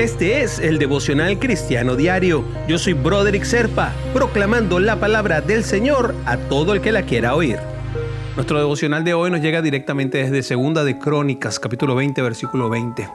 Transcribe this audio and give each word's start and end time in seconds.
Este 0.00 0.40
es 0.40 0.58
el 0.58 0.78
devocional 0.78 1.38
cristiano 1.38 1.94
diario. 1.94 2.42
Yo 2.66 2.78
soy 2.78 2.94
Broderick 2.94 3.44
Serpa, 3.44 3.92
proclamando 4.14 4.80
la 4.80 4.98
palabra 4.98 5.42
del 5.42 5.62
Señor 5.62 6.14
a 6.24 6.38
todo 6.38 6.72
el 6.72 6.80
que 6.80 6.90
la 6.90 7.02
quiera 7.02 7.34
oír. 7.34 7.58
Nuestro 8.34 8.56
devocional 8.56 9.04
de 9.04 9.12
hoy 9.12 9.30
nos 9.30 9.42
llega 9.42 9.60
directamente 9.60 10.16
desde 10.16 10.42
Segunda 10.42 10.84
de 10.84 10.98
Crónicas, 10.98 11.60
capítulo 11.60 11.94
20, 11.96 12.22
versículo 12.22 12.70
20. 12.70 13.10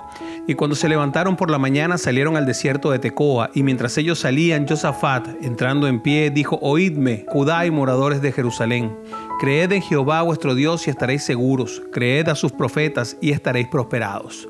Y 0.45 0.53
cuando 0.53 0.75
se 0.75 0.87
levantaron 0.87 1.35
por 1.35 1.49
la 1.49 1.57
mañana 1.57 1.97
salieron 1.97 2.37
al 2.37 2.45
desierto 2.45 2.91
de 2.91 2.99
Tecoa, 2.99 3.49
y 3.55 3.63
mientras 3.63 3.97
ellos 3.97 4.19
salían, 4.19 4.67
Josafat, 4.67 5.27
entrando 5.41 5.87
en 5.87 6.01
pie, 6.01 6.29
dijo, 6.29 6.59
Oídme, 6.61 7.25
Judá 7.27 7.65
y 7.65 7.71
moradores 7.71 8.21
de 8.21 8.31
Jerusalén, 8.31 8.95
creed 9.39 9.71
en 9.71 9.81
Jehová 9.81 10.21
vuestro 10.21 10.53
Dios 10.53 10.85
y 10.85 10.91
estaréis 10.91 11.23
seguros, 11.23 11.81
creed 11.91 12.29
a 12.29 12.35
sus 12.35 12.51
profetas 12.51 13.17
y 13.21 13.31
estaréis 13.31 13.69
prosperados. 13.69 14.47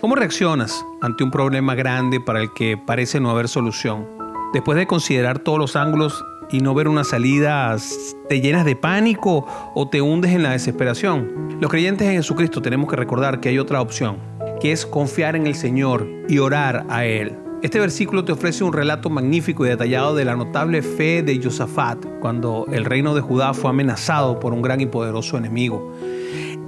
¿Cómo 0.00 0.14
reaccionas 0.14 0.86
ante 1.00 1.24
un 1.24 1.32
problema 1.32 1.74
grande 1.74 2.20
para 2.20 2.40
el 2.40 2.52
que 2.52 2.76
parece 2.76 3.18
no 3.18 3.30
haber 3.30 3.48
solución? 3.48 4.06
Después 4.52 4.78
de 4.78 4.86
considerar 4.86 5.40
todos 5.40 5.58
los 5.58 5.74
ángulos 5.74 6.24
y 6.52 6.60
no 6.60 6.72
ver 6.72 6.86
una 6.86 7.02
salida, 7.02 7.76
¿te 8.28 8.40
llenas 8.40 8.64
de 8.64 8.76
pánico 8.76 9.44
o 9.74 9.88
te 9.88 10.00
hundes 10.00 10.30
en 10.30 10.44
la 10.44 10.52
desesperación? 10.52 11.58
Los 11.60 11.68
creyentes 11.68 12.06
en 12.06 12.14
Jesucristo 12.14 12.62
tenemos 12.62 12.88
que 12.88 12.94
recordar 12.94 13.40
que 13.40 13.48
hay 13.48 13.58
otra 13.58 13.80
opción, 13.80 14.18
que 14.60 14.70
es 14.70 14.86
confiar 14.86 15.34
en 15.34 15.48
el 15.48 15.56
Señor 15.56 16.06
y 16.28 16.38
orar 16.38 16.86
a 16.88 17.04
Él. 17.04 17.36
Este 17.62 17.80
versículo 17.80 18.24
te 18.24 18.30
ofrece 18.30 18.62
un 18.62 18.72
relato 18.72 19.10
magnífico 19.10 19.66
y 19.66 19.70
detallado 19.70 20.14
de 20.14 20.24
la 20.24 20.36
notable 20.36 20.80
fe 20.80 21.24
de 21.24 21.42
Josafat 21.42 22.06
cuando 22.20 22.66
el 22.70 22.84
reino 22.84 23.16
de 23.16 23.20
Judá 23.20 23.52
fue 23.52 23.70
amenazado 23.70 24.38
por 24.38 24.52
un 24.52 24.62
gran 24.62 24.80
y 24.80 24.86
poderoso 24.86 25.36
enemigo. 25.36 25.92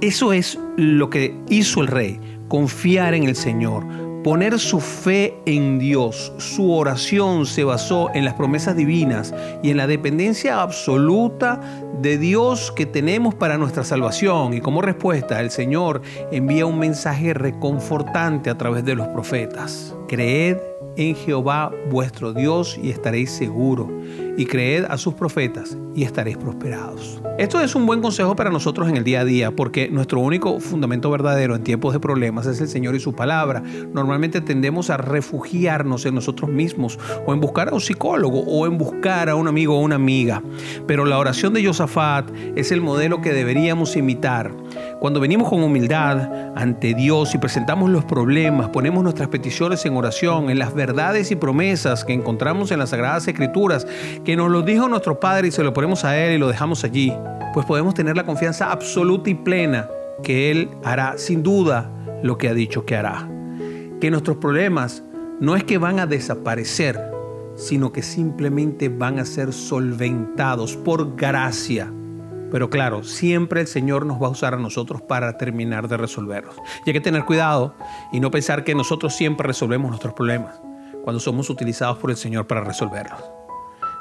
Eso 0.01 0.33
es 0.33 0.59
lo 0.75 1.09
que 1.09 1.33
hizo 1.47 1.79
el 1.79 1.87
rey 1.87 2.19
confiar 2.51 3.13
en 3.13 3.23
el 3.23 3.37
Señor, 3.37 3.85
poner 4.25 4.59
su 4.59 4.81
fe 4.81 5.35
en 5.45 5.79
Dios. 5.79 6.33
Su 6.37 6.73
oración 6.73 7.45
se 7.45 7.63
basó 7.63 8.09
en 8.13 8.25
las 8.25 8.33
promesas 8.33 8.75
divinas 8.75 9.33
y 9.63 9.69
en 9.69 9.77
la 9.77 9.87
dependencia 9.87 10.61
absoluta 10.61 11.61
de 12.01 12.17
Dios 12.17 12.73
que 12.75 12.85
tenemos 12.85 13.35
para 13.35 13.57
nuestra 13.57 13.85
salvación. 13.85 14.53
Y 14.53 14.59
como 14.59 14.81
respuesta, 14.81 15.39
el 15.39 15.49
Señor 15.49 16.01
envía 16.33 16.65
un 16.65 16.77
mensaje 16.77 17.33
reconfortante 17.33 18.49
a 18.49 18.57
través 18.57 18.83
de 18.83 18.95
los 18.95 19.07
profetas. 19.07 19.95
Creed 20.09 20.57
en 20.97 21.15
Jehová 21.15 21.71
vuestro 21.89 22.33
Dios 22.33 22.77
y 22.83 22.89
estaréis 22.89 23.31
seguros, 23.31 23.87
y 24.37 24.45
creed 24.45 24.85
a 24.89 24.97
sus 24.97 25.13
profetas 25.13 25.77
y 25.95 26.03
estaréis 26.03 26.37
prosperados. 26.37 27.21
Esto 27.37 27.59
es 27.61 27.75
un 27.75 27.85
buen 27.85 28.01
consejo 28.01 28.35
para 28.35 28.49
nosotros 28.49 28.87
en 28.89 28.97
el 28.97 29.03
día 29.03 29.21
a 29.21 29.25
día, 29.25 29.51
porque 29.51 29.89
nuestro 29.89 30.19
único 30.19 30.59
fundamento 30.59 31.09
verdadero 31.09 31.55
en 31.55 31.63
tiempos 31.63 31.93
de 31.93 31.99
problemas 31.99 32.45
es 32.45 32.61
el 32.61 32.67
Señor 32.67 32.95
y 32.95 32.99
su 32.99 33.13
palabra. 33.13 33.63
Normalmente 33.93 34.41
tendemos 34.41 34.89
a 34.89 34.97
refugiarnos 34.97 36.05
en 36.05 36.15
nosotros 36.15 36.49
mismos, 36.49 36.99
o 37.25 37.33
en 37.33 37.39
buscar 37.39 37.69
a 37.69 37.73
un 37.73 37.81
psicólogo, 37.81 38.41
o 38.41 38.65
en 38.65 38.77
buscar 38.77 39.29
a 39.29 39.35
un 39.35 39.47
amigo 39.47 39.77
o 39.77 39.81
una 39.81 39.95
amiga. 39.95 40.43
Pero 40.87 41.05
la 41.05 41.17
oración 41.17 41.53
de 41.53 41.65
Josafat 41.65 42.29
es 42.55 42.71
el 42.71 42.81
modelo 42.81 43.21
que 43.21 43.33
deberíamos 43.33 43.95
imitar. 43.95 44.51
Cuando 45.01 45.19
venimos 45.19 45.49
con 45.49 45.63
humildad 45.63 46.53
ante 46.55 46.93
Dios 46.93 47.33
y 47.33 47.39
presentamos 47.39 47.89
los 47.89 48.05
problemas, 48.05 48.69
ponemos 48.69 49.01
nuestras 49.01 49.29
peticiones 49.29 49.83
en 49.87 49.97
oración, 49.97 50.51
en 50.51 50.59
las 50.59 50.75
verdades 50.75 51.31
y 51.31 51.35
promesas 51.35 52.05
que 52.05 52.13
encontramos 52.13 52.69
en 52.69 52.77
las 52.77 52.91
Sagradas 52.91 53.27
Escrituras, 53.27 53.87
que 54.23 54.35
nos 54.35 54.51
lo 54.51 54.61
dijo 54.61 54.87
nuestro 54.87 55.19
Padre 55.19 55.47
y 55.47 55.51
se 55.51 55.63
lo 55.63 55.73
ponemos 55.73 56.05
a 56.05 56.15
Él 56.19 56.33
y 56.33 56.37
lo 56.37 56.47
dejamos 56.47 56.83
allí, 56.83 57.11
pues 57.51 57.65
podemos 57.65 57.95
tener 57.95 58.15
la 58.15 58.27
confianza 58.27 58.71
absoluta 58.71 59.31
y 59.31 59.33
plena 59.33 59.89
que 60.21 60.51
Él 60.51 60.69
hará 60.83 61.17
sin 61.17 61.41
duda 61.41 61.89
lo 62.21 62.37
que 62.37 62.49
ha 62.49 62.53
dicho 62.53 62.85
que 62.85 62.95
hará. 62.95 63.27
Que 63.99 64.11
nuestros 64.11 64.37
problemas 64.37 65.01
no 65.39 65.55
es 65.55 65.63
que 65.63 65.79
van 65.79 65.99
a 65.99 66.05
desaparecer, 66.05 67.01
sino 67.55 67.91
que 67.91 68.03
simplemente 68.03 68.89
van 68.89 69.17
a 69.17 69.25
ser 69.25 69.51
solventados 69.51 70.77
por 70.77 71.15
gracia 71.15 71.91
pero 72.51 72.69
claro, 72.69 73.03
siempre 73.03 73.61
el 73.61 73.67
Señor 73.67 74.05
nos 74.05 74.21
va 74.21 74.27
a 74.27 74.31
usar 74.31 74.53
a 74.53 74.57
nosotros 74.57 75.01
para 75.01 75.37
terminar 75.37 75.87
de 75.87 75.97
resolverlos. 75.97 76.55
Y 76.85 76.89
hay 76.89 76.93
que 76.93 77.01
tener 77.01 77.25
cuidado 77.25 77.75
y 78.11 78.19
no 78.19 78.29
pensar 78.29 78.63
que 78.63 78.75
nosotros 78.75 79.15
siempre 79.15 79.47
resolvemos 79.47 79.89
nuestros 79.89 80.13
problemas 80.13 80.61
cuando 81.03 81.19
somos 81.19 81.49
utilizados 81.49 81.97
por 81.97 82.11
el 82.11 82.17
Señor 82.17 82.47
para 82.47 82.61
resolverlos. 82.61 83.19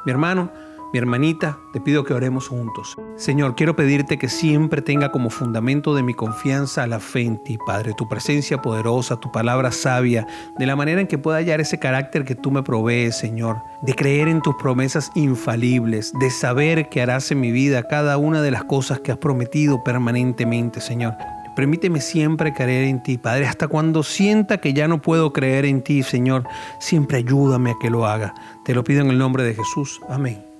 Mi 0.04 0.12
hermano, 0.12 0.50
mi 0.92 0.98
hermanita, 0.98 1.58
te 1.72 1.80
pido 1.80 2.04
que 2.04 2.14
oremos 2.14 2.48
juntos. 2.48 2.96
Señor, 3.16 3.54
quiero 3.54 3.76
pedirte 3.76 4.18
que 4.18 4.28
siempre 4.28 4.82
tenga 4.82 5.12
como 5.12 5.30
fundamento 5.30 5.94
de 5.94 6.02
mi 6.02 6.14
confianza 6.14 6.86
la 6.86 6.98
fe 6.98 7.22
en 7.22 7.42
ti, 7.44 7.58
Padre, 7.64 7.94
tu 7.96 8.08
presencia 8.08 8.60
poderosa, 8.60 9.20
tu 9.20 9.30
palabra 9.30 9.70
sabia, 9.70 10.26
de 10.58 10.66
la 10.66 10.76
manera 10.76 11.00
en 11.00 11.06
que 11.06 11.18
pueda 11.18 11.38
hallar 11.38 11.60
ese 11.60 11.78
carácter 11.78 12.24
que 12.24 12.34
tú 12.34 12.50
me 12.50 12.62
provees, 12.62 13.16
Señor, 13.16 13.58
de 13.82 13.94
creer 13.94 14.28
en 14.28 14.42
tus 14.42 14.54
promesas 14.56 15.10
infalibles, 15.14 16.12
de 16.18 16.30
saber 16.30 16.88
que 16.88 17.02
harás 17.02 17.30
en 17.30 17.40
mi 17.40 17.52
vida 17.52 17.84
cada 17.84 18.16
una 18.18 18.42
de 18.42 18.50
las 18.50 18.64
cosas 18.64 19.00
que 19.00 19.12
has 19.12 19.18
prometido 19.18 19.84
permanentemente, 19.84 20.80
Señor. 20.80 21.14
Permíteme 21.54 22.00
siempre 22.00 22.52
creer 22.52 22.84
en 22.84 23.02
ti, 23.02 23.18
Padre, 23.18 23.46
hasta 23.46 23.68
cuando 23.68 24.02
sienta 24.02 24.58
que 24.58 24.72
ya 24.72 24.88
no 24.88 25.02
puedo 25.02 25.32
creer 25.32 25.64
en 25.66 25.82
ti, 25.82 26.02
Señor, 26.02 26.44
siempre 26.78 27.18
ayúdame 27.18 27.72
a 27.72 27.78
que 27.80 27.90
lo 27.90 28.06
haga. 28.06 28.34
Te 28.64 28.74
lo 28.74 28.82
pido 28.84 29.02
en 29.02 29.10
el 29.10 29.18
nombre 29.18 29.42
de 29.42 29.54
Jesús. 29.54 30.00
Amén. 30.08 30.49